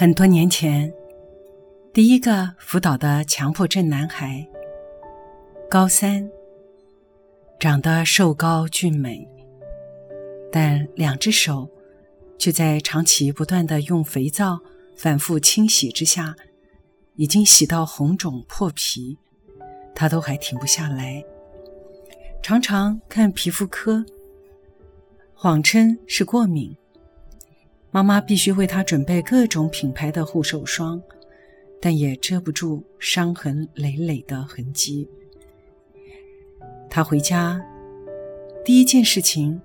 [0.00, 0.90] 很多年前，
[1.92, 4.48] 第一个辅导的强迫症男孩，
[5.68, 6.26] 高三，
[7.58, 9.28] 长得瘦高俊美，
[10.50, 11.68] 但两只手
[12.38, 14.60] 却在长期不断的用肥皂
[14.96, 16.34] 反复清洗之下，
[17.16, 19.18] 已经洗到红肿破皮，
[19.94, 21.22] 他都还停不下来，
[22.42, 24.02] 常常看皮肤科，
[25.34, 26.74] 谎称是过敏。
[27.92, 31.02] 妈妈必须为他准备各种品牌的护手霜，
[31.80, 35.08] 但也遮不住伤痕累累的痕迹。
[36.88, 37.60] 他回家
[38.64, 39.60] 第一件事情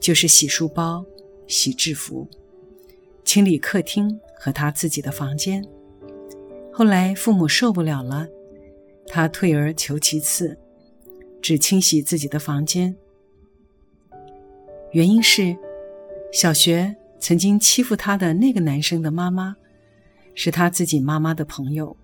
[0.00, 1.04] 就是洗书包、
[1.46, 2.28] 洗制服、
[3.24, 5.64] 清理客厅和他自己的房间。
[6.72, 8.26] 后来父母受不了了，
[9.06, 10.58] 他退而求其次，
[11.40, 12.96] 只清洗自己的房间。
[14.90, 15.56] 原因是
[16.32, 16.96] 小学。
[17.18, 19.56] 曾经欺负他的那个男生的妈妈，
[20.34, 21.96] 是他自己妈妈的朋友，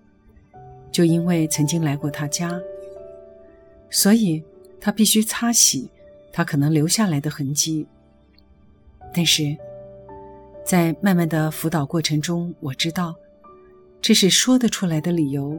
[0.91, 2.59] 就因为曾经来过他家，
[3.89, 4.43] 所以
[4.79, 5.89] 他必须擦洗
[6.31, 7.87] 他可能留下来的痕迹。
[9.13, 9.55] 但是，
[10.65, 13.15] 在慢慢的辅导过程中，我知道
[14.01, 15.57] 这是说得出来的理由，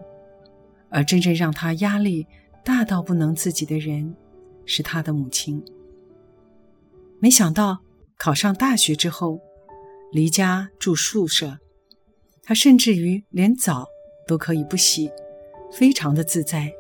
[0.91, 2.27] 而真正让他压力
[2.63, 4.15] 大到不能自己的人，
[4.67, 5.65] 是他的母亲。
[7.19, 7.79] 没想到
[8.17, 9.41] 考上大学之后。
[10.13, 11.59] 离家住宿舍，
[12.43, 13.89] 他甚至于连澡
[14.27, 15.11] 都可以不洗，
[15.73, 16.73] 非常的自在。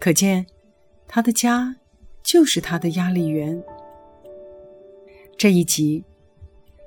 [0.00, 0.44] 可见，
[1.06, 1.76] 他的家
[2.22, 3.62] 就是他的压力源。
[5.38, 6.04] 这一集，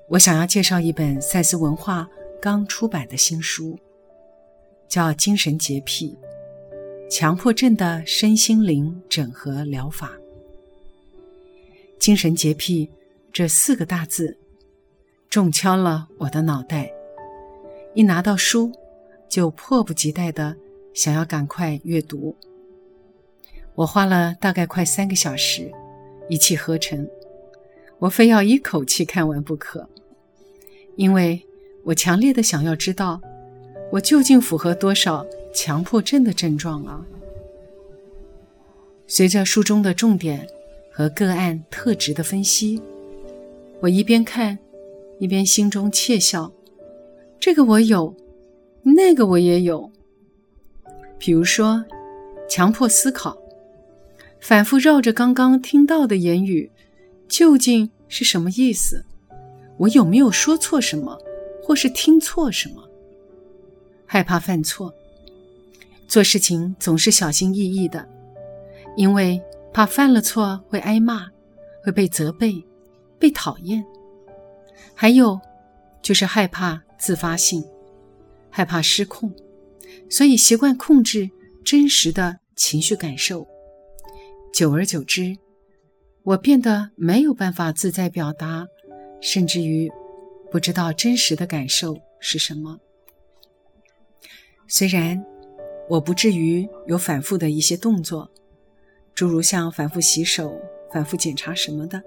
[0.09, 2.07] 我想要介绍一本赛斯文化
[2.41, 3.79] 刚出版的新书，
[4.87, 6.15] 叫《精神洁癖：
[7.09, 10.09] 强迫症的身心灵整合疗法》。
[11.97, 12.91] 精神洁癖
[13.35, 14.37] 这四个大字。
[15.29, 16.89] 重敲了我的脑袋，
[17.93, 18.71] 一拿到书，
[19.27, 20.55] 就迫不及待的
[20.93, 22.33] 想要赶快阅读。
[23.73, 25.69] 我花了大概快三个小时，
[26.29, 27.05] 一气呵成，
[27.99, 29.89] 我非要一口气看完不可，
[30.95, 31.45] 因为
[31.83, 33.19] 我强烈的想要知道，
[33.91, 37.05] 我究竟符合多少强迫症的症状啊！
[39.07, 40.47] 随着书中的重点
[40.89, 42.81] 和个案特质的分析，
[43.85, 44.57] 我一边看。
[45.17, 46.51] 一边心中窃笑，
[47.39, 48.13] 这个我有，
[48.83, 49.89] 那个我也有。
[51.17, 51.85] 比如说，
[52.49, 53.37] 强迫思考，
[54.41, 56.69] 反复绕着刚刚听到的言语，
[57.29, 59.05] 究竟是什么意思？
[59.77, 61.17] 我有没有说错什么，
[61.63, 62.83] 或是听错什么？
[64.05, 64.93] 害怕犯错，
[66.09, 68.05] 做事情总是小心翼翼的，
[68.97, 69.41] 因为
[69.71, 71.29] 怕犯了错会挨骂，
[71.81, 72.61] 会被责备，
[73.19, 73.85] 被讨厌。
[74.93, 75.39] 还有，
[76.01, 77.63] 就是害怕自发性，
[78.49, 79.33] 害怕失控，
[80.09, 81.29] 所以习惯控制
[81.63, 83.47] 真实的情绪感受。
[84.53, 85.37] 久而久之，
[86.23, 88.67] 我变得没有办法自在表达，
[89.19, 89.91] 甚至于
[90.49, 92.79] 不知道真实的感受是什么。
[94.67, 95.23] 虽然
[95.89, 98.31] 我不至于有反复的一些动作，
[99.13, 100.59] 诸如像反复洗手、
[100.91, 102.01] 反复检查什么的，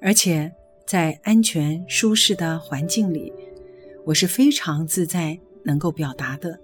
[0.00, 0.52] 而且。
[0.88, 3.30] 在安全舒适的环境里，
[4.06, 6.58] 我是非常自在，能够表达的。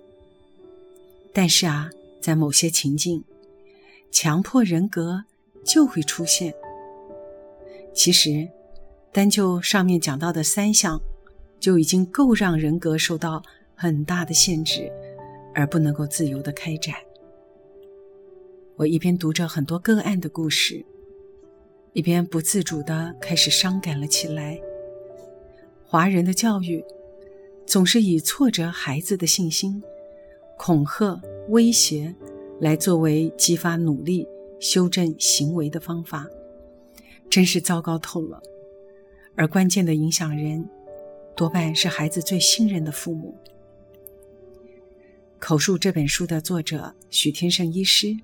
[1.30, 1.90] 但是啊，
[2.22, 3.22] 在某些情境，
[4.10, 5.24] 强迫人格
[5.62, 6.54] 就会出现。
[7.92, 8.48] 其实，
[9.12, 10.98] 单就上面讲到的三项，
[11.60, 13.42] 就已经够让人格受到
[13.74, 14.90] 很大的限制，
[15.54, 16.94] 而不能够自由的开展。
[18.76, 20.82] 我一边读着很多个案的故事。
[21.94, 24.60] 一边不自主地开始伤感了起来。
[25.86, 26.84] 华人的教育
[27.64, 29.80] 总是以挫折孩子的信心、
[30.58, 32.12] 恐吓、威胁
[32.60, 34.26] 来作为激发努力、
[34.58, 36.26] 修正行为的方法，
[37.30, 38.42] 真是糟糕透了。
[39.36, 40.68] 而关键的影响人
[41.36, 43.36] 多半是孩子最信任的父母。
[45.38, 48.16] 口述这本书的作者许天胜医师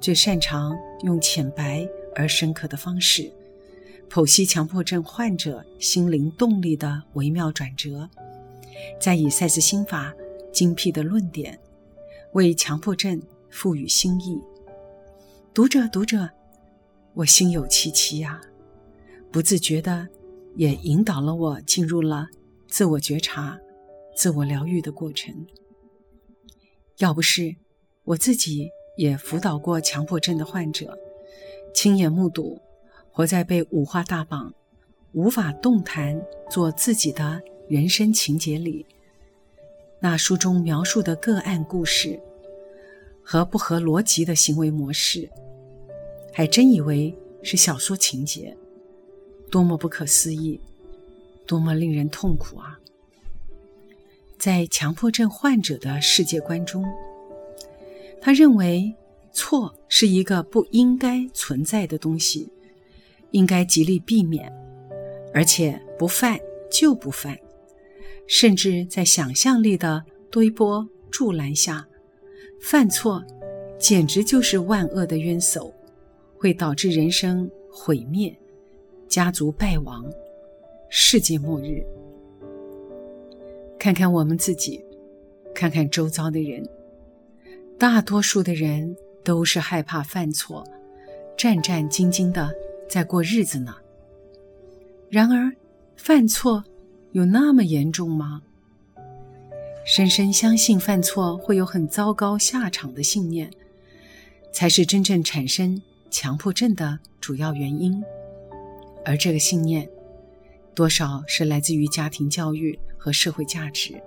[0.00, 1.86] 最擅长用浅白。
[2.14, 3.30] 而深刻的方式，
[4.10, 8.08] 剖析强迫症患者心灵动力的微妙转折，
[9.00, 10.14] 再以赛斯心法
[10.52, 11.58] 精辟的论点，
[12.32, 13.20] 为强迫症
[13.50, 14.40] 赋予新意。
[15.54, 16.30] 读着读着，
[17.14, 18.40] 我心有戚戚呀，
[19.32, 20.08] 不自觉的
[20.56, 22.28] 也引导了我进入了
[22.68, 23.58] 自我觉察、
[24.16, 25.46] 自我疗愈的过程。
[26.98, 27.54] 要不是
[28.04, 30.98] 我自己也辅导过强迫症的患者，
[31.74, 32.60] 亲眼目睹。
[33.10, 34.54] 活在被五花大绑、
[35.10, 38.86] 无法动弹做自己的人生情节里，
[39.98, 42.20] 那书中描述的个案故事
[43.24, 45.28] 和不合逻辑的行为模式，
[46.32, 47.12] 还真以为
[47.42, 48.56] 是小说情节，
[49.50, 50.60] 多么不可思议，
[51.44, 52.78] 多么令人痛苦啊！
[54.38, 56.84] 在强迫症患者的世界观中，
[58.20, 58.94] 他认为
[59.38, 62.50] 错是一个不应该存在的东西。
[63.32, 64.50] 应该极力避免，
[65.34, 66.40] 而且不犯
[66.72, 67.38] 就不犯，
[68.26, 71.86] 甚至在想象力的堆波助澜下，
[72.58, 73.22] 犯错
[73.78, 75.70] 简直就是万恶的冤首，
[76.38, 78.34] 会导致人生毁灭、
[79.06, 80.10] 家族败亡、
[80.88, 81.84] 世界末日。
[83.78, 84.82] 看看我们自己，
[85.54, 86.66] 看看周遭的人，
[87.78, 88.96] 大多数的人
[89.28, 90.66] 都是害怕犯错，
[91.36, 92.50] 战战兢兢的。
[92.88, 93.76] 在过日子呢。
[95.10, 95.52] 然而，
[95.98, 96.64] 犯错
[97.12, 98.40] 有那么严重吗？
[99.84, 103.50] 深深相信犯错会有很糟糕下场的信念，
[104.50, 108.02] 才是真正产生强迫症的主要原因。
[109.04, 109.86] 而这个信念，
[110.74, 114.02] 多少是来自于家庭教育和社会价值。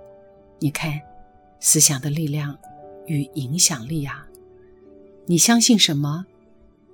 [0.58, 1.00] 你看，
[1.60, 2.58] 思想的力量
[3.06, 4.26] 与影响力啊！
[5.26, 6.26] 你相信什么，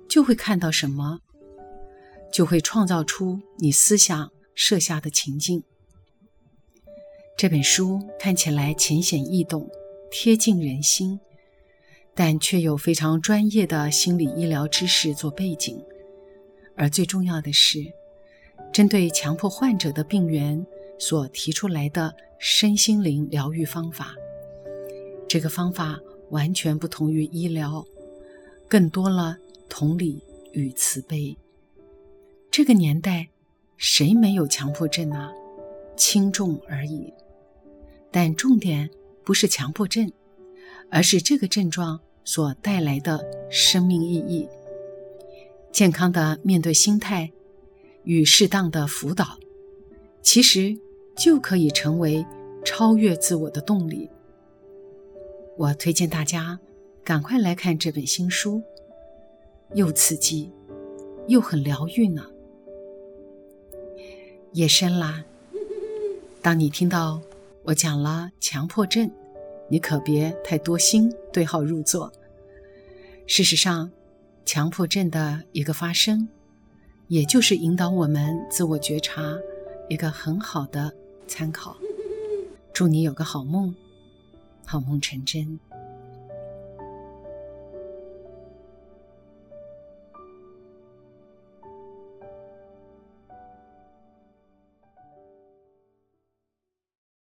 [0.07, 1.19] 就会看到什么。
[2.31, 5.63] 就会创造出你思想设下的情境。
[7.35, 9.67] 这本书看起来浅显易懂，
[10.11, 11.19] 贴近人心，
[12.13, 15.83] 但却有非常专业的心理医疗知识做背景。
[16.75, 17.83] 而最重要的是，
[18.71, 20.63] 针对强迫患者的病源
[20.99, 24.13] 所提出来的身心灵疗愈方法。
[25.27, 25.99] 这个方法
[26.29, 27.83] 完全不同于医疗，
[28.69, 29.35] 更多了
[29.67, 30.21] 同理
[30.53, 31.35] 与慈悲。
[32.51, 33.29] 这个年代，
[33.77, 35.31] 谁没有强迫症啊？
[35.97, 37.11] 轻重而已。
[38.11, 38.89] 但重点
[39.23, 40.11] 不是强迫症，
[40.91, 44.47] 而是这个症状所带来的生命意义。
[45.71, 47.31] 健康的面对心态
[48.03, 49.37] 与适当的辅导，
[50.21, 50.77] 其实
[51.15, 52.25] 就可以成为
[52.63, 54.09] 超越自我的动力。
[55.57, 56.59] 我推荐大家
[57.03, 58.61] 赶快来看这本新书，
[59.73, 60.51] 又刺激，
[61.27, 62.29] 又很疗愈呢。
[64.53, 65.23] 夜深啦，
[66.41, 67.21] 当你听到
[67.63, 69.11] 我讲了强迫症，
[69.69, 72.11] 你可别太多心，对号入座。
[73.27, 73.91] 事实上，
[74.45, 76.27] 强迫症的一个发生，
[77.07, 79.37] 也就是引导我们自我觉察
[79.87, 80.93] 一个很好的
[81.27, 81.77] 参考。
[82.73, 83.75] 祝你有个好梦，
[84.65, 85.59] 好梦成真。